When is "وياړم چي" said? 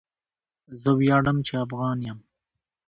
0.99-1.53